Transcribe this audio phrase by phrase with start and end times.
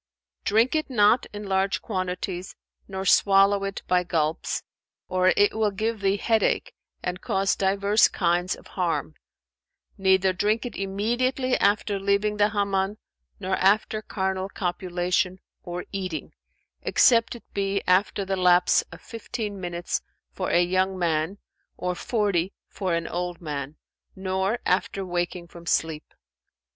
[0.45, 2.55] "Drink it not in large quantities
[2.87, 4.63] nor swallow it by gulps,
[5.07, 9.13] or it will give thee head ache and cause divers kinds of harm;
[9.99, 12.97] neither drink it immediately after leaving the Hammam
[13.39, 16.33] nor after carnal copulation or eating
[16.81, 21.37] (except it be after the lapse of fifteen minutes for a young man
[21.77, 23.75] and forty for an old man),
[24.15, 26.15] nor after waking from sleep."